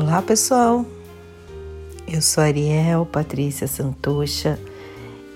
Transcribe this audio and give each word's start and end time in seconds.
Olá 0.00 0.22
pessoal, 0.22 0.86
eu 2.06 2.22
sou 2.22 2.44
Ariel 2.44 3.04
Patrícia 3.04 3.66
Santocha 3.66 4.56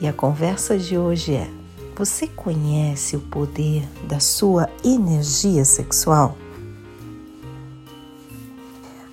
e 0.00 0.06
a 0.06 0.12
conversa 0.12 0.78
de 0.78 0.96
hoje 0.96 1.34
é: 1.34 1.50
você 1.96 2.28
conhece 2.28 3.16
o 3.16 3.20
poder 3.22 3.82
da 4.06 4.20
sua 4.20 4.70
energia 4.84 5.64
sexual? 5.64 6.36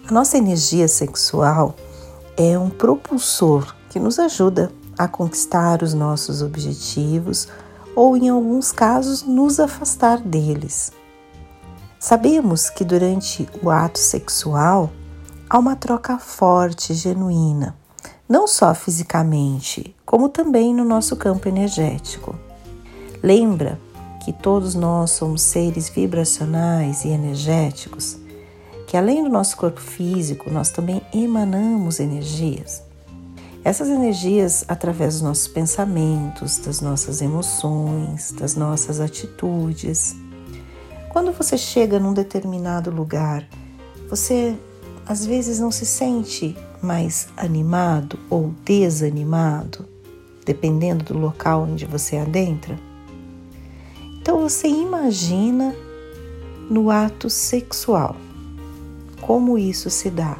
A 0.07 0.11
nossa 0.11 0.37
energia 0.37 0.87
sexual 0.87 1.75
é 2.37 2.55
um 2.55 2.69
propulsor 2.69 3.75
que 3.89 3.99
nos 3.99 4.19
ajuda 4.19 4.71
a 4.95 5.07
conquistar 5.07 5.81
os 5.81 5.95
nossos 5.95 6.43
objetivos 6.43 7.47
ou, 7.95 8.15
em 8.15 8.29
alguns 8.29 8.71
casos, 8.71 9.23
nos 9.23 9.59
afastar 9.59 10.21
deles. 10.21 10.91
Sabemos 11.97 12.69
que 12.69 12.85
durante 12.85 13.49
o 13.63 13.71
ato 13.71 13.97
sexual 13.97 14.91
há 15.49 15.57
uma 15.57 15.75
troca 15.75 16.19
forte, 16.19 16.93
genuína, 16.93 17.75
não 18.27 18.47
só 18.47 18.75
fisicamente, 18.75 19.95
como 20.05 20.29
também 20.29 20.73
no 20.73 20.85
nosso 20.85 21.15
campo 21.15 21.49
energético. 21.49 22.35
Lembra 23.23 23.79
que 24.23 24.31
todos 24.31 24.75
nós 24.75 25.11
somos 25.11 25.41
seres 25.41 25.89
vibracionais 25.89 27.03
e 27.03 27.07
energéticos, 27.07 28.17
que 28.85 28.95
além 28.95 29.23
do 29.23 29.29
nosso 29.29 29.57
corpo 29.57 29.81
físico, 29.81 30.51
nós 30.51 30.69
também 30.69 31.01
emanamos 31.11 31.99
energias. 31.99 32.83
Essas 33.63 33.89
energias, 33.89 34.63
através 34.67 35.15
dos 35.15 35.21
nossos 35.23 35.47
pensamentos, 35.47 36.59
das 36.59 36.79
nossas 36.79 37.21
emoções, 37.21 38.31
das 38.31 38.55
nossas 38.55 38.99
atitudes. 38.99 40.15
Quando 41.09 41.31
você 41.31 41.57
chega 41.57 41.99
num 41.99 42.13
determinado 42.13 42.89
lugar, 42.89 43.45
você 44.09 44.57
às 45.09 45.25
vezes 45.25 45.59
não 45.59 45.71
se 45.71 45.87
sente 45.87 46.55
mais 46.83 47.29
animado 47.35 48.19
ou 48.29 48.53
desanimado, 48.63 49.83
dependendo 50.45 51.03
do 51.03 51.17
local 51.17 51.63
onde 51.63 51.83
você 51.83 52.17
adentra? 52.17 52.79
Então 54.21 54.39
você 54.47 54.67
imagina 54.67 55.75
no 56.69 56.91
ato 56.91 57.27
sexual 57.27 58.15
como 59.19 59.57
isso 59.57 59.89
se 59.89 60.11
dá, 60.11 60.37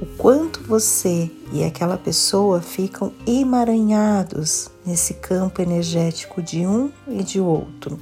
o 0.00 0.06
quanto 0.16 0.62
você 0.62 1.28
e 1.52 1.64
aquela 1.64 1.98
pessoa 1.98 2.60
ficam 2.60 3.12
emaranhados 3.26 4.70
nesse 4.86 5.14
campo 5.14 5.60
energético 5.60 6.40
de 6.40 6.64
um 6.64 6.92
e 7.08 7.24
de 7.24 7.40
outro. 7.40 7.98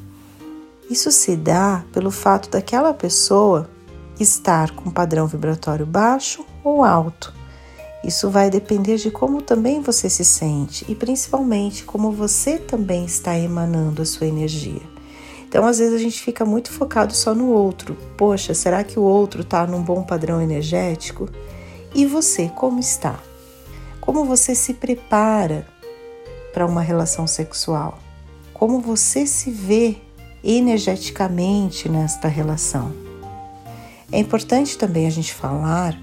Isso 0.91 1.11
se 1.11 1.34
dá 1.34 1.83
pelo 1.92 2.11
fato 2.11 2.50
daquela 2.50 2.92
pessoa 2.92 3.69
estar 4.19 4.72
com 4.72 4.91
padrão 4.91 5.27
vibratório 5.27 5.86
baixo 5.86 6.44
ou 6.62 6.83
alto. 6.83 7.33
Isso 8.05 8.30
vai 8.30 8.48
depender 8.48 8.97
de 8.97 9.11
como 9.11 9.42
também 9.42 9.80
você 9.80 10.08
se 10.08 10.24
sente 10.24 10.84
e 10.88 10.94
principalmente 10.94 11.84
como 11.84 12.12
você 12.12 12.58
também 12.58 13.05
está 13.05 13.36
emanando 13.36 14.02
a 14.02 14.06
sua 14.06 14.27
energia. 14.27 14.83
Então, 15.48 15.66
às 15.66 15.78
vezes 15.78 15.94
a 15.94 15.98
gente 15.98 16.20
fica 16.20 16.44
muito 16.44 16.70
focado 16.70 17.14
só 17.14 17.34
no 17.34 17.48
outro. 17.48 17.96
Poxa, 18.16 18.52
será 18.55 18.84
que 18.84 18.98
o 18.98 19.02
outro 19.02 19.41
está 19.41 19.66
num 19.66 19.83
bom 19.83 20.02
padrão 20.02 20.41
energético? 20.41 21.28
E 21.94 22.05
você, 22.05 22.50
como 22.55 22.78
está? 22.78 23.19
Como 24.00 24.24
você 24.24 24.55
se 24.55 24.74
prepara 24.74 25.66
para 26.52 26.66
uma 26.66 26.83
relação 26.83 27.27
sexual? 27.27 27.98
Como 28.52 28.80
você 28.80 29.27
se 29.27 29.50
vê 29.50 29.96
energeticamente 30.44 31.89
nesta 31.89 32.28
relação? 32.28 33.08
É 34.11 34.19
importante 34.19 34.79
também 34.79 35.07
a 35.07 35.11
gente 35.11 35.35
falar 35.35 35.98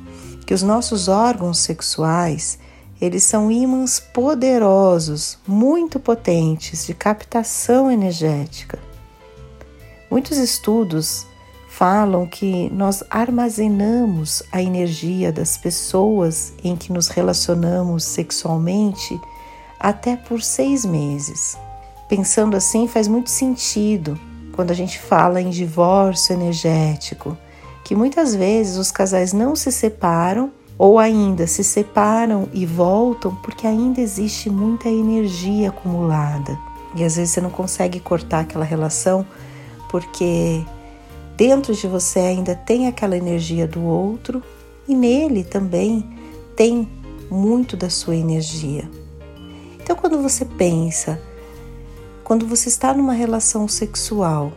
que 0.45 0.53
os 0.53 0.61
nossos 0.61 1.07
órgãos 1.07 1.59
sexuais, 1.59 2.59
eles 3.01 3.23
são 3.23 3.51
ímãs 3.51 3.99
poderosos, 3.99 5.39
muito 5.47 5.99
potentes 5.99 6.85
de 6.85 6.93
captação 6.93 7.89
energética. 7.89 8.77
Muitos 10.09 10.37
estudos 10.37 11.25
falam 11.67 12.25
que 12.25 12.69
nós 12.69 13.03
armazenamos 13.09 14.43
a 14.51 14.61
energia 14.61 15.31
das 15.31 15.57
pessoas 15.57 16.53
em 16.63 16.75
que 16.75 16.93
nos 16.93 17.09
relacionamos 17.09 18.03
sexualmente 18.05 19.19
até 19.77 20.15
por 20.15 20.41
seis 20.41 20.85
meses. 20.85 21.57
Pensando 22.07 22.55
assim, 22.55 22.87
faz 22.87 23.07
muito 23.07 23.29
sentido 23.29 24.17
quando 24.53 24.71
a 24.71 24.73
gente 24.75 24.97
fala 24.97 25.41
em 25.41 25.49
divórcio 25.49 26.33
energético, 26.33 27.37
que 27.85 27.95
muitas 27.95 28.33
vezes 28.33 28.77
os 28.77 28.91
casais 28.91 29.31
não 29.31 29.55
se 29.55 29.71
separam 29.71 30.51
ou 30.75 30.97
ainda 30.97 31.45
se 31.45 31.63
separam 31.63 32.49
e 32.51 32.65
voltam 32.65 33.35
porque 33.35 33.67
ainda 33.67 34.01
existe 34.01 34.49
muita 34.49 34.89
energia 34.89 35.69
acumulada. 35.69 36.57
E 36.95 37.03
às 37.03 37.15
vezes 37.15 37.35
você 37.35 37.41
não 37.41 37.51
consegue 37.51 37.99
cortar 37.99 38.39
aquela 38.39 38.65
relação 38.65 39.23
porque 39.87 40.65
dentro 41.37 41.75
de 41.75 41.87
você 41.87 42.19
ainda 42.19 42.55
tem 42.55 42.87
aquela 42.87 43.15
energia 43.15 43.67
do 43.67 43.83
outro 43.83 44.41
e 44.87 44.95
nele 44.95 45.43
também 45.43 46.03
tem 46.55 46.89
muito 47.29 47.77
da 47.77 47.89
sua 47.89 48.15
energia. 48.15 48.89
Então, 49.79 49.95
quando 49.95 50.19
você 50.23 50.43
pensa, 50.43 51.21
quando 52.23 52.47
você 52.47 52.67
está 52.67 52.95
numa 52.95 53.13
relação 53.13 53.67
sexual, 53.67 54.51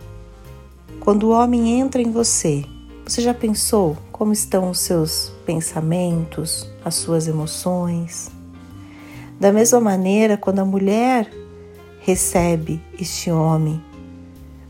quando 0.98 1.24
o 1.24 1.30
homem 1.30 1.78
entra 1.78 2.00
em 2.00 2.10
você 2.10 2.64
você 3.08 3.22
já 3.22 3.32
pensou 3.32 3.96
como 4.12 4.34
estão 4.34 4.68
os 4.68 4.80
seus 4.80 5.32
pensamentos, 5.46 6.68
as 6.84 6.94
suas 6.96 7.26
emoções? 7.26 8.30
Da 9.40 9.50
mesma 9.50 9.80
maneira, 9.80 10.36
quando 10.36 10.58
a 10.58 10.64
mulher 10.64 11.32
recebe 12.00 12.82
este 13.00 13.30
homem, 13.30 13.82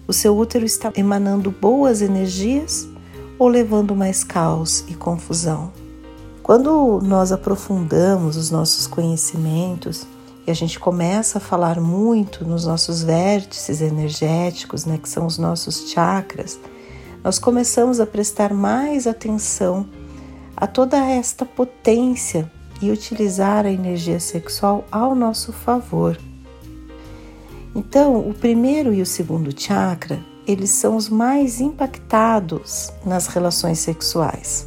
o 0.06 0.12
seu 0.12 0.38
útero 0.38 0.64
está 0.64 0.92
emanando 0.94 1.50
boas 1.50 2.00
energias 2.00 2.86
ou 3.40 3.48
levando 3.48 3.96
mais 3.96 4.22
caos 4.22 4.84
e 4.86 4.94
confusão? 4.94 5.72
Quando 6.40 7.00
nós 7.02 7.32
aprofundamos 7.32 8.36
os 8.36 8.52
nossos 8.52 8.86
conhecimentos 8.86 10.06
e 10.46 10.50
a 10.52 10.54
gente 10.54 10.78
começa 10.78 11.38
a 11.38 11.40
falar 11.40 11.80
muito 11.80 12.44
nos 12.44 12.64
nossos 12.64 13.02
vértices 13.02 13.80
energéticos, 13.80 14.84
né, 14.84 14.96
que 14.96 15.08
são 15.08 15.26
os 15.26 15.38
nossos 15.38 15.90
chakras, 15.90 16.58
nós 17.28 17.38
começamos 17.38 18.00
a 18.00 18.06
prestar 18.06 18.54
mais 18.54 19.06
atenção 19.06 19.86
a 20.56 20.66
toda 20.66 20.96
esta 20.96 21.44
potência 21.44 22.50
e 22.80 22.90
utilizar 22.90 23.66
a 23.66 23.70
energia 23.70 24.18
sexual 24.18 24.86
ao 24.90 25.14
nosso 25.14 25.52
favor. 25.52 26.18
Então, 27.74 28.18
o 28.26 28.32
primeiro 28.32 28.94
e 28.94 29.02
o 29.02 29.06
segundo 29.06 29.52
chakra, 29.54 30.18
eles 30.46 30.70
são 30.70 30.96
os 30.96 31.10
mais 31.10 31.60
impactados 31.60 32.90
nas 33.04 33.26
relações 33.26 33.78
sexuais. 33.80 34.66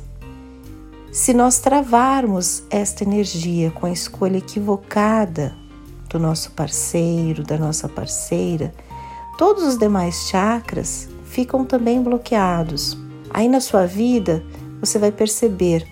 Se 1.11 1.33
nós 1.33 1.57
travarmos 1.57 2.61
esta 2.69 3.03
energia 3.03 3.71
com 3.71 3.87
a 3.87 3.91
escolha 3.91 4.37
equivocada 4.37 5.57
do 6.07 6.19
nosso 6.19 6.51
parceiro, 6.51 7.41
da 7.41 7.57
nossa 7.57 7.89
parceira, 7.89 8.71
todos 9.35 9.63
os 9.63 9.79
demais 9.79 10.29
chakras 10.29 11.09
ficam 11.31 11.63
também 11.63 12.01
bloqueados. 12.03 12.97
Aí 13.29 13.47
na 13.47 13.61
sua 13.61 13.85
vida 13.85 14.43
você 14.81 14.99
vai 14.99 15.11
perceber 15.11 15.87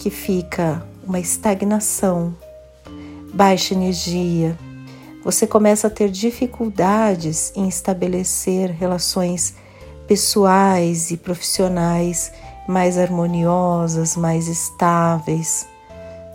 que 0.00 0.10
fica 0.10 0.84
uma 1.06 1.20
estagnação, 1.20 2.34
baixa 3.32 3.74
energia. 3.74 4.58
Você 5.24 5.46
começa 5.46 5.86
a 5.86 5.90
ter 5.90 6.10
dificuldades 6.10 7.52
em 7.54 7.68
estabelecer 7.68 8.70
relações 8.70 9.54
pessoais 10.08 11.12
e 11.12 11.16
profissionais 11.16 12.32
mais 12.66 12.98
harmoniosas, 12.98 14.16
mais 14.16 14.48
estáveis. 14.48 15.68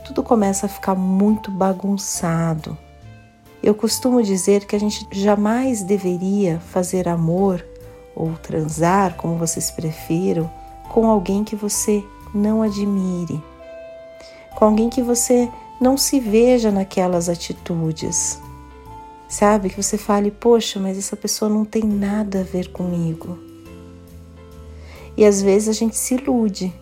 Tudo 0.05 0.23
começa 0.23 0.67
a 0.67 0.69
ficar 0.69 0.95
muito 0.95 1.51
bagunçado. 1.51 2.77
Eu 3.61 3.75
costumo 3.75 4.23
dizer 4.23 4.65
que 4.65 4.75
a 4.75 4.79
gente 4.79 5.05
jamais 5.11 5.83
deveria 5.83 6.61
fazer 6.61 7.09
amor 7.09 7.65
ou 8.17 8.33
transar, 8.33 9.15
como 9.15 9.37
vocês 9.37 9.69
prefiram, 9.69 10.49
com 10.89 11.05
alguém 11.05 11.43
que 11.43 11.55
você 11.55 12.03
não 12.33 12.63
admire, 12.63 13.39
com 14.55 14.65
alguém 14.65 14.89
que 14.89 15.03
você 15.03 15.47
não 15.79 15.95
se 15.95 16.19
veja 16.19 16.71
naquelas 16.71 17.29
atitudes. 17.29 18.41
Sabe? 19.29 19.69
Que 19.69 19.81
você 19.81 19.97
fale, 19.97 20.31
poxa, 20.31 20.79
mas 20.79 20.97
essa 20.97 21.15
pessoa 21.15 21.47
não 21.47 21.63
tem 21.63 21.83
nada 21.83 22.39
a 22.39 22.43
ver 22.43 22.71
comigo. 22.71 23.37
E 25.15 25.23
às 25.23 25.41
vezes 25.41 25.69
a 25.69 25.73
gente 25.73 25.95
se 25.95 26.15
ilude, 26.15 26.73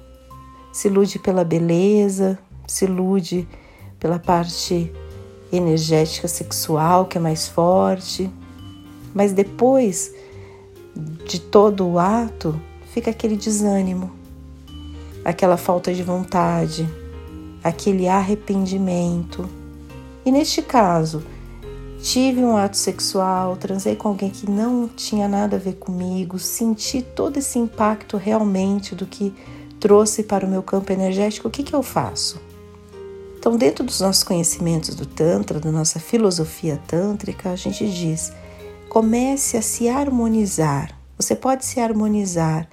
se 0.72 0.88
ilude 0.88 1.20
pela 1.20 1.44
beleza, 1.44 2.40
se 2.66 2.86
ilude 2.86 3.48
pela 4.00 4.20
parte 4.20 4.92
energética 5.52 6.28
sexual 6.28 7.06
que 7.06 7.18
é 7.18 7.22
mais 7.22 7.48
forte, 7.48 8.30
mas 9.14 9.34
depois 9.34 10.14
de 10.96 11.40
todo 11.40 11.88
o 11.88 12.00
ato, 12.00 12.60
fica 12.94 13.12
aquele 13.12 13.36
desânimo. 13.36 14.12
aquela 15.24 15.58
falta 15.58 15.92
de 15.92 16.04
vontade, 16.04 16.88
aquele 17.64 18.08
arrependimento. 18.08 19.50
E 20.24 20.32
neste 20.32 20.62
caso, 20.62 21.24
tive 22.00 22.42
um 22.42 22.56
ato 22.56 22.78
sexual, 22.78 23.58
transei 23.58 23.96
com 23.96 24.10
alguém 24.10 24.30
que 24.30 24.48
não 24.48 24.88
tinha 24.88 25.28
nada 25.28 25.56
a 25.56 25.60
ver 25.60 25.74
comigo, 25.78 26.38
senti 26.38 27.02
todo 27.02 27.38
esse 27.38 27.58
impacto 27.58 28.18
realmente 28.18 28.94
do 28.94 29.08
que 29.08 29.34
trouxe 29.80 30.22
para 30.22 30.46
o 30.46 30.50
meu 30.50 30.62
campo 30.62 30.92
energético, 30.92 31.48
o 31.48 31.52
que, 31.52 31.64
que 31.64 31.74
eu 31.74 31.82
faço? 31.82 32.40
Então, 33.38 33.58
dentro 33.58 33.84
dos 33.84 34.02
nossos 34.02 34.24
conhecimentos 34.24 34.96
do 34.96 35.06
Tantra, 35.06 35.60
da 35.60 35.72
nossa 35.72 36.00
filosofia 36.00 36.80
tântrica, 36.88 37.52
a 37.52 37.56
gente 37.56 37.88
diz: 37.92 38.32
comece 38.96 39.58
a 39.58 39.62
se 39.62 39.90
harmonizar. 39.90 40.98
Você 41.18 41.36
pode 41.36 41.66
se 41.66 41.82
harmonizar 41.82 42.66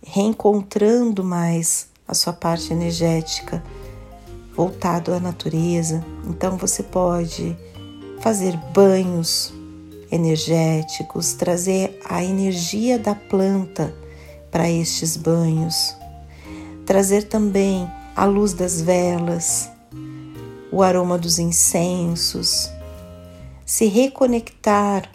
reencontrando 0.00 1.24
mais 1.24 1.88
a 2.06 2.14
sua 2.14 2.32
parte 2.32 2.72
energética 2.72 3.60
voltado 4.54 5.12
à 5.12 5.18
natureza. 5.18 6.04
Então 6.24 6.56
você 6.56 6.84
pode 6.84 7.58
fazer 8.20 8.56
banhos 8.72 9.52
energéticos, 10.12 11.32
trazer 11.32 12.00
a 12.08 12.22
energia 12.22 12.96
da 12.96 13.16
planta 13.16 13.92
para 14.52 14.70
estes 14.70 15.16
banhos, 15.16 15.96
trazer 16.86 17.24
também 17.24 17.90
a 18.14 18.24
luz 18.24 18.52
das 18.52 18.80
velas, 18.80 19.68
o 20.70 20.80
aroma 20.80 21.18
dos 21.18 21.40
incensos, 21.40 22.70
se 23.66 23.86
reconectar 23.86 25.10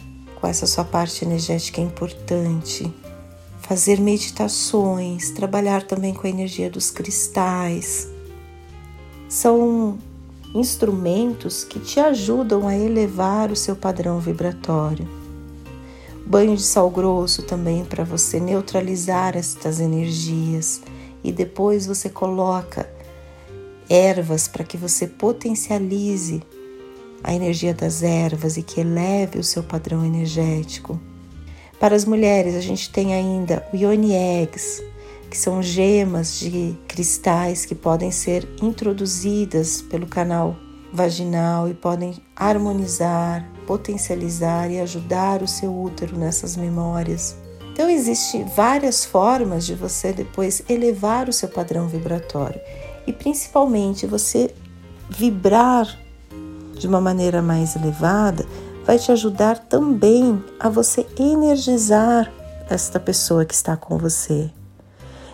essa 0.48 0.66
sua 0.66 0.84
parte 0.84 1.24
energética 1.24 1.80
importante, 1.80 2.92
fazer 3.60 4.00
meditações, 4.00 5.30
trabalhar 5.30 5.82
também 5.82 6.14
com 6.14 6.26
a 6.26 6.30
energia 6.30 6.70
dos 6.70 6.90
cristais. 6.90 8.08
São 9.28 9.98
instrumentos 10.54 11.64
que 11.64 11.80
te 11.80 12.00
ajudam 12.00 12.66
a 12.66 12.76
elevar 12.76 13.50
o 13.50 13.56
seu 13.56 13.76
padrão 13.76 14.20
vibratório. 14.20 15.08
Banho 16.24 16.56
de 16.56 16.62
sal 16.62 16.90
grosso 16.90 17.42
também 17.42 17.84
para 17.84 18.04
você 18.04 18.40
neutralizar 18.40 19.36
estas 19.36 19.80
energias 19.80 20.80
e 21.22 21.30
depois 21.30 21.86
você 21.86 22.08
coloca 22.08 22.88
ervas 23.88 24.48
para 24.48 24.64
que 24.64 24.76
você 24.76 25.06
potencialize 25.06 26.42
a 27.22 27.34
energia 27.34 27.74
das 27.74 28.02
ervas 28.02 28.56
e 28.56 28.62
que 28.62 28.80
eleve 28.80 29.38
o 29.38 29.44
seu 29.44 29.62
padrão 29.62 30.04
energético. 30.04 31.00
Para 31.78 31.94
as 31.94 32.04
mulheres, 32.04 32.54
a 32.54 32.60
gente 32.60 32.90
tem 32.90 33.14
ainda 33.14 33.66
o 33.72 33.76
Yoni 33.76 34.14
Eggs, 34.14 34.82
que 35.30 35.36
são 35.36 35.62
gemas 35.62 36.38
de 36.38 36.76
cristais 36.88 37.66
que 37.66 37.74
podem 37.74 38.10
ser 38.10 38.48
introduzidas 38.62 39.82
pelo 39.82 40.06
canal 40.06 40.56
vaginal 40.92 41.68
e 41.68 41.74
podem 41.74 42.14
harmonizar, 42.34 43.46
potencializar 43.66 44.70
e 44.70 44.80
ajudar 44.80 45.42
o 45.42 45.48
seu 45.48 45.78
útero 45.78 46.16
nessas 46.16 46.56
memórias. 46.56 47.36
Então 47.72 47.90
existem 47.90 48.44
várias 48.44 49.04
formas 49.04 49.66
de 49.66 49.74
você 49.74 50.12
depois 50.12 50.62
elevar 50.68 51.28
o 51.28 51.32
seu 51.32 51.48
padrão 51.48 51.86
vibratório 51.86 52.58
e 53.06 53.12
principalmente 53.12 54.06
você 54.06 54.54
vibrar 55.10 56.05
de 56.78 56.86
uma 56.86 57.00
maneira 57.00 57.42
mais 57.42 57.76
elevada 57.76 58.46
vai 58.84 58.98
te 58.98 59.10
ajudar 59.10 59.58
também 59.58 60.42
a 60.60 60.68
você 60.68 61.06
energizar 61.18 62.30
esta 62.70 63.00
pessoa 63.00 63.44
que 63.44 63.54
está 63.54 63.76
com 63.76 63.98
você. 63.98 64.50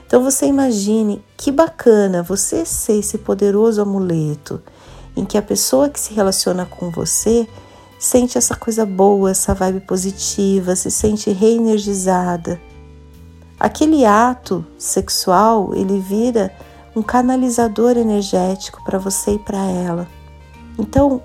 Então 0.06 0.22
você 0.22 0.46
imagine 0.46 1.24
que 1.36 1.50
bacana 1.50 2.22
você 2.22 2.64
ser 2.64 2.98
esse 2.98 3.18
poderoso 3.18 3.80
amuleto 3.80 4.62
em 5.16 5.24
que 5.24 5.36
a 5.36 5.42
pessoa 5.42 5.88
que 5.88 6.00
se 6.00 6.14
relaciona 6.14 6.64
com 6.64 6.90
você 6.90 7.46
sente 7.98 8.36
essa 8.36 8.56
coisa 8.56 8.84
boa, 8.84 9.30
essa 9.30 9.54
vibe 9.54 9.80
positiva, 9.80 10.74
se 10.74 10.90
sente 10.90 11.30
reenergizada. 11.30 12.60
Aquele 13.60 14.04
ato 14.04 14.66
sexual, 14.76 15.72
ele 15.74 16.00
vira 16.00 16.52
um 16.96 17.02
canalizador 17.02 17.96
energético 17.96 18.82
para 18.84 18.98
você 18.98 19.34
e 19.34 19.38
para 19.38 19.64
ela. 19.64 20.08
Então, 20.78 21.22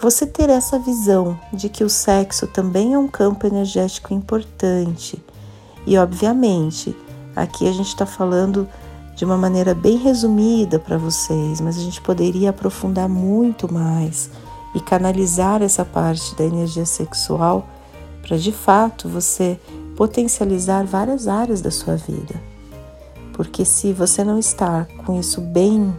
você 0.00 0.26
ter 0.26 0.48
essa 0.48 0.78
visão 0.78 1.38
de 1.52 1.68
que 1.68 1.84
o 1.84 1.90
sexo 1.90 2.46
também 2.46 2.94
é 2.94 2.98
um 2.98 3.08
campo 3.08 3.46
energético 3.46 4.14
importante 4.14 5.22
e, 5.86 5.96
obviamente, 5.98 6.96
Aqui 7.34 7.68
a 7.68 7.72
gente 7.72 7.88
está 7.88 8.04
falando 8.04 8.68
de 9.14 9.24
uma 9.24 9.36
maneira 9.36 9.74
bem 9.74 9.96
resumida 9.96 10.78
para 10.78 10.98
vocês, 10.98 11.60
mas 11.60 11.76
a 11.78 11.80
gente 11.80 12.00
poderia 12.00 12.50
aprofundar 12.50 13.08
muito 13.08 13.72
mais 13.72 14.30
e 14.74 14.80
canalizar 14.80 15.62
essa 15.62 15.84
parte 15.84 16.34
da 16.34 16.44
energia 16.44 16.86
sexual 16.86 17.66
para 18.22 18.36
de 18.36 18.52
fato 18.52 19.08
você 19.08 19.58
potencializar 19.96 20.84
várias 20.84 21.28
áreas 21.28 21.60
da 21.60 21.70
sua 21.70 21.96
vida. 21.96 22.34
Porque 23.32 23.64
se 23.64 23.92
você 23.92 24.24
não 24.24 24.38
está 24.38 24.86
com 25.04 25.18
isso 25.18 25.40
bem 25.40 25.94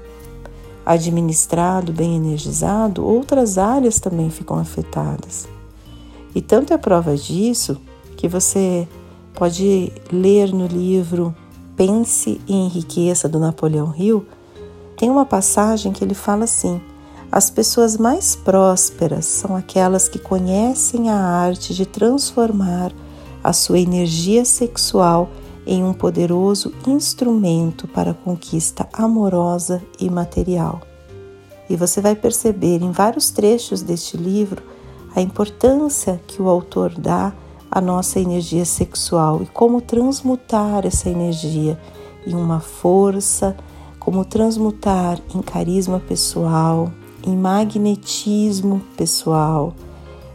administrado, 0.86 1.92
bem 1.92 2.16
energizado, 2.16 3.06
outras 3.06 3.58
áreas 3.58 4.00
também 4.00 4.30
ficam 4.30 4.58
afetadas. 4.58 5.48
E 6.34 6.42
tanto 6.42 6.74
é 6.74 6.78
prova 6.78 7.16
disso 7.16 7.78
que 8.18 8.28
você 8.28 8.88
pode 9.34 9.92
ler 10.12 10.54
no 10.54 10.68
livro 10.68 11.36
Pense 11.76 12.40
e 12.48 12.54
Enriqueça 12.54 13.28
do 13.28 13.40
Napoleão 13.40 13.94
Hill, 13.98 14.26
tem 14.96 15.10
uma 15.10 15.26
passagem 15.26 15.92
que 15.92 16.04
ele 16.04 16.14
fala 16.14 16.44
assim: 16.44 16.80
as 17.32 17.50
pessoas 17.50 17.98
mais 17.98 18.36
prósperas 18.36 19.26
são 19.26 19.56
aquelas 19.56 20.08
que 20.08 20.20
conhecem 20.20 21.10
a 21.10 21.16
arte 21.16 21.74
de 21.74 21.86
transformar 21.86 22.92
a 23.44 23.52
sua 23.52 23.80
energia 23.80 24.46
sexual 24.46 25.30
em 25.66 25.84
um 25.84 25.94
poderoso 25.94 26.74
instrumento 26.88 27.88
para 27.88 28.14
conquista 28.14 28.88
amorosa 28.94 29.82
e 30.00 30.10
material. 30.10 30.82
E 31.70 31.76
você 31.76 32.02
vai 32.02 32.16
perceber 32.16 32.82
em 32.82 32.92
vários 32.92 33.30
trechos 33.30 33.82
deste 33.82 34.18
livro 34.18 34.64
a 35.16 35.22
importância 35.22 36.20
que 36.28 36.42
o 36.42 36.50
autor 36.50 36.94
dá 36.98 37.34
a 37.70 37.80
nossa 37.80 38.20
energia 38.20 38.66
sexual 38.66 39.42
e 39.42 39.46
como 39.46 39.82
transmutar 39.82 40.86
essa 40.86 41.10
energia 41.10 41.80
em 42.26 42.36
uma 42.36 42.60
força, 42.60 43.56
como 44.00 44.26
transmutar 44.26 45.20
em 45.34 45.42
carisma 45.42 46.00
pessoal, 46.00 46.92
em 47.26 47.36
magnetismo 47.38 48.82
pessoal, 48.98 49.74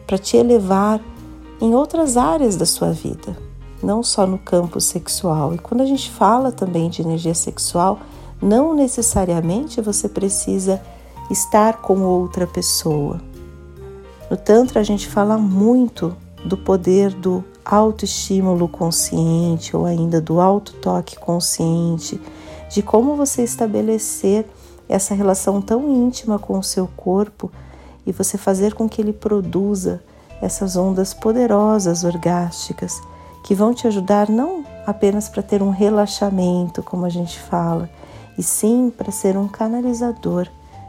para 0.07 0.17
te 0.17 0.37
elevar 0.37 1.01
em 1.61 1.75
outras 1.75 2.17
áreas 2.17 2.57
da 2.57 2.65
sua 2.65 2.93
vida, 2.93 3.37
não 3.83 4.03
só 4.03 4.27
no 4.27 4.39
campo 4.39 4.81
sexual. 4.81 5.55
E 5.55 5.59
quando 5.59 5.81
a 5.81 5.87
gente 5.87 6.11
fala 6.11 6.51
também 6.51 6.89
de 6.89 7.03
energia 7.03 7.35
sexual, 7.35 8.01
não 8.41 8.75
necessariamente 8.75 9.81
você 9.81 10.09
precisa 10.09 10.81
estar 11.31 11.79
com 11.81 12.03
outra 12.03 12.47
pessoa. 12.47 13.21
No 14.31 14.37
Tantra, 14.37 14.81
a 14.81 14.85
gente 14.85 15.07
fala 15.07 15.39
muito 15.39 16.17
do 16.45 16.57
poder 16.57 17.13
do 17.13 17.45
autoestímulo 17.65 18.69
consciente 18.69 19.77
ou 19.77 19.85
ainda 19.85 20.21
do 20.21 20.41
autotoque 20.41 21.19
consciente, 21.19 22.21
de 22.71 22.83
como 22.83 23.17
você 23.17 23.43
estabelecer 23.43 24.47
essa 24.89 25.15
relação 25.15 25.61
tão 25.61 25.91
íntima 25.91 26.39
com 26.39 26.59
o 26.59 26.63
seu 26.63 26.89
corpo 26.97 27.51
e 28.07 28.13
você 28.13 28.39
fazer 28.39 28.75
com 28.75 28.89
que 28.89 29.01
ele 29.01 29.13
produza 29.13 30.01
essas 30.41 30.77
ondas 30.77 31.13
poderosas 31.13 32.05
orgásticas 32.05 33.01
que 33.47 33.55
vão 33.55 33.73
te 33.73 33.87
ajudar 33.87 34.29
não 34.29 34.65
apenas 34.85 35.29
para 35.29 35.41
ter 35.41 35.63
um 35.63 35.71
relaxamento, 35.71 36.83
como 36.83 37.07
a 37.07 37.09
gente 37.09 37.39
fala, 37.39 37.89
e 38.37 38.43
sim 38.43 38.93
para 38.95 39.13
ser 39.13 39.37
um 39.37 39.47
canalizador 39.47 40.49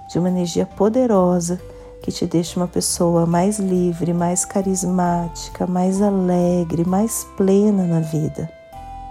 de 0.09 0.17
uma 0.17 0.27
energia 0.27 0.65
poderosa 0.65 1.61
que 2.01 2.11
te 2.11 2.25
deixe 2.25 2.57
uma 2.57 2.67
pessoa 2.67 3.27
mais 3.27 3.59
livre, 3.59 4.11
mais 4.11 4.43
carismática, 4.43 5.67
mais 5.67 6.01
alegre, 6.01 6.83
mais 6.83 7.27
plena 7.37 7.83
na 7.83 7.99
vida. 7.99 8.51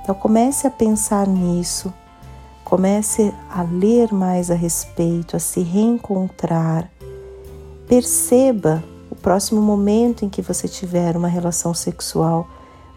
Então 0.03 0.15
comece 0.17 0.67
a 0.67 0.71
pensar 0.71 1.29
nisso, 1.29 1.95
comece 2.65 3.33
a 3.49 3.63
ler 3.63 4.13
mais 4.13 4.51
a 4.51 4.55
respeito, 4.55 5.37
a 5.37 5.39
se 5.39 5.61
reencontrar. 5.61 6.91
Perceba 7.87 8.83
o 9.09 9.15
próximo 9.15 9.63
momento 9.63 10.25
em 10.25 10.29
que 10.29 10.43
você 10.43 10.67
tiver 10.67 11.17
uma 11.17 11.29
relação 11.29 11.73
sexual, 11.73 12.49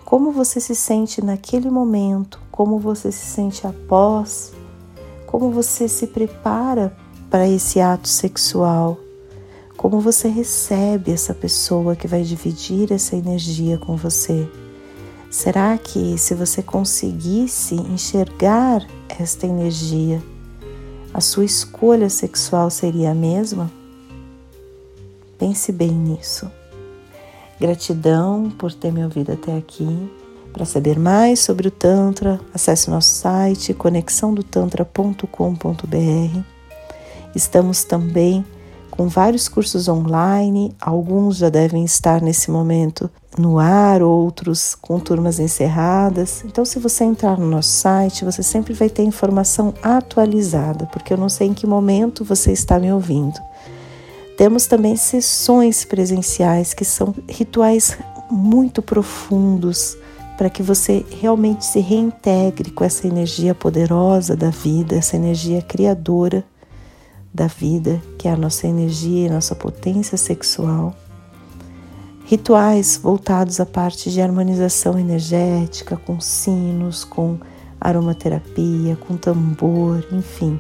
como 0.09 0.33
você 0.33 0.59
se 0.59 0.75
sente 0.75 1.23
naquele 1.23 1.69
momento, 1.69 2.41
como 2.51 2.77
você 2.77 3.13
se 3.13 3.25
sente 3.25 3.65
após, 3.65 4.51
como 5.25 5.49
você 5.49 5.87
se 5.87 6.07
prepara 6.07 6.93
para 7.29 7.47
esse 7.47 7.79
ato 7.79 8.09
sexual 8.09 8.97
como 9.79 10.01
você 10.01 10.27
recebe 10.27 11.09
essa 11.09 11.33
pessoa 11.33 11.95
que 11.95 12.05
vai 12.05 12.21
dividir 12.21 12.91
essa 12.91 13.15
energia 13.15 13.77
com 13.77 13.95
você. 13.95 14.45
Será 15.31 15.77
que 15.77 16.17
se 16.17 16.35
você 16.35 16.61
conseguisse 16.61 17.75
enxergar 17.75 18.85
esta 19.07 19.47
energia, 19.47 20.21
a 21.13 21.21
sua 21.21 21.45
escolha 21.45 22.09
sexual 22.09 22.69
seria 22.69 23.11
a 23.11 23.15
mesma? 23.15 23.71
Pense 25.37 25.71
bem 25.71 25.91
nisso. 25.91 26.51
Gratidão 27.59 28.49
por 28.57 28.73
ter 28.73 28.91
me 28.91 29.03
ouvido 29.03 29.33
até 29.33 29.57
aqui. 29.57 30.09
Para 30.53 30.65
saber 30.65 30.97
mais 30.97 31.39
sobre 31.39 31.67
o 31.67 31.71
Tantra, 31.71 32.39
acesse 32.53 32.89
nosso 32.89 33.09
site 33.09 33.73
conexãodotantra.com.br. 33.73 36.39
Estamos 37.35 37.83
também 37.83 38.45
com 38.99 39.07
vários 39.07 39.47
cursos 39.47 39.87
online, 39.87 40.75
alguns 40.81 41.37
já 41.37 41.49
devem 41.49 41.85
estar 41.85 42.21
nesse 42.21 42.51
momento 42.51 43.09
no 43.37 43.57
ar, 43.57 44.01
outros 44.01 44.75
com 44.75 44.99
turmas 44.99 45.39
encerradas. 45.39 46.43
Então, 46.43 46.65
se 46.65 46.79
você 46.79 47.05
entrar 47.05 47.37
no 47.37 47.45
nosso 47.45 47.69
site, 47.69 48.25
você 48.25 48.43
sempre 48.43 48.73
vai 48.73 48.89
ter 48.89 49.03
informação 49.03 49.73
atualizada, 49.81 50.85
porque 50.87 51.13
eu 51.13 51.17
não 51.17 51.29
sei 51.29 51.47
em 51.47 51.53
que 51.53 51.65
momento 51.65 52.25
você 52.25 52.51
está 52.51 52.77
me 52.77 52.91
ouvindo. 52.91 53.39
Temos 54.39 54.67
também 54.67 54.95
sessões 54.95 55.83
presenciais 55.83 56.73
que 56.73 56.85
são 56.85 57.13
rituais 57.27 57.97
muito 58.31 58.81
profundos 58.81 59.97
para 60.37 60.49
que 60.49 60.63
você 60.63 61.05
realmente 61.19 61.65
se 61.65 61.81
reintegre 61.81 62.71
com 62.71 62.85
essa 62.85 63.05
energia 63.05 63.53
poderosa 63.53 64.37
da 64.37 64.49
vida, 64.49 64.95
essa 64.95 65.17
energia 65.17 65.61
criadora 65.61 66.41
da 67.33 67.47
vida, 67.47 68.01
que 68.17 68.29
é 68.29 68.31
a 68.31 68.37
nossa 68.37 68.65
energia 68.65 69.27
e 69.27 69.29
nossa 69.29 69.55
potência 69.55 70.17
sexual. 70.17 70.95
Rituais 72.23 72.95
voltados 72.95 73.59
à 73.59 73.65
parte 73.65 74.09
de 74.09 74.21
harmonização 74.21 74.97
energética, 74.97 75.97
com 75.97 76.21
sinos, 76.21 77.03
com 77.03 77.37
aromaterapia, 77.77 78.95
com 78.95 79.17
tambor, 79.17 80.01
enfim. 80.13 80.57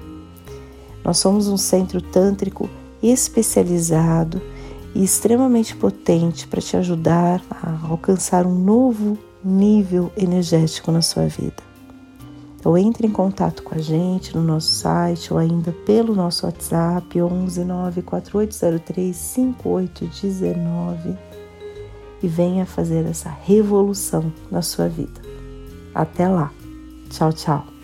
Nós 1.01 1.17
somos 1.17 1.47
um 1.47 1.55
centro 1.55 2.01
tântrico 2.01 2.69
especializado 3.01 4.41
e 4.93 5.03
extremamente 5.03 5.75
potente 5.75 6.47
para 6.47 6.61
te 6.61 6.77
ajudar 6.77 7.41
a 7.49 7.87
alcançar 7.87 8.45
um 8.45 8.55
novo 8.55 9.17
nível 9.43 10.11
energético 10.17 10.91
na 10.91 11.01
sua 11.01 11.27
vida. 11.27 11.69
Então 12.59 12.77
entre 12.77 13.07
em 13.07 13.11
contato 13.11 13.63
com 13.63 13.75
a 13.75 13.77
gente 13.77 14.35
no 14.35 14.43
nosso 14.43 14.67
site 14.67 15.31
ou 15.31 15.39
ainda 15.39 15.71
pelo 15.85 16.13
nosso 16.13 16.45
WhatsApp 16.45 17.21
11 17.21 17.63
94803 17.63 19.15
5819 19.15 21.17
e 22.21 22.27
venha 22.27 22.65
fazer 22.65 23.05
essa 23.05 23.29
revolução 23.29 24.33
na 24.51 24.61
sua 24.61 24.89
vida. 24.89 25.21
Até 25.95 26.27
lá. 26.27 26.51
Tchau, 27.09 27.31
tchau. 27.31 27.78